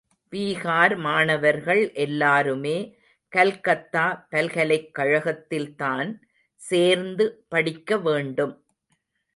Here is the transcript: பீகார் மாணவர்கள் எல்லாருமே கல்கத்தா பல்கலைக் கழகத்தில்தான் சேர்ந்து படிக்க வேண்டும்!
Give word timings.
பீகார் 0.33 0.95
மாணவர்கள் 0.97 1.91
எல்லாருமே 1.97 2.75
கல்கத்தா 3.33 4.05
பல்கலைக் 4.31 4.91
கழகத்தில்தான் 4.99 6.11
சேர்ந்து 6.61 7.45
படிக்க 7.47 7.97
வேண்டும்! 7.99 8.55